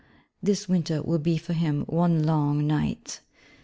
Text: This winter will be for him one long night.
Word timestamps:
This 0.41 0.67
winter 0.67 1.03
will 1.03 1.19
be 1.19 1.37
for 1.37 1.53
him 1.53 1.83
one 1.85 2.23
long 2.23 2.65
night. 2.65 3.19